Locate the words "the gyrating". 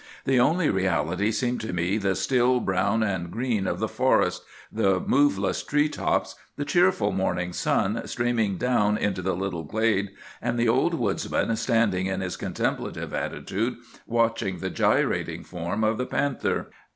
14.57-15.43